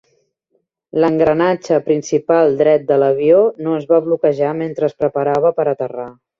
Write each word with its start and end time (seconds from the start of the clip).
L'engranatge 1.03 1.77
principal 1.89 2.57
dret 2.63 2.89
de 2.89 2.99
l'avió 3.03 3.45
no 3.67 3.77
es 3.83 3.87
va 3.95 4.03
bloquejar 4.09 4.57
mentre 4.65 4.93
es 4.93 5.01
preparava 5.05 5.57
per 5.61 5.71
aterrar. 5.77 6.13